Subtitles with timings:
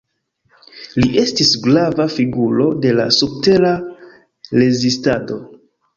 [1.01, 3.75] Li estis grava figuro de la subtera
[4.63, 5.39] rezistado.